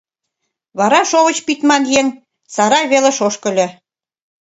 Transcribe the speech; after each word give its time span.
Вара 0.79 1.01
шовыч 1.09 1.37
пидман 1.45 1.83
еҥ 1.99 2.07
сарай 2.53 2.85
велыш 2.91 3.17
ошкыльо. 3.27 3.67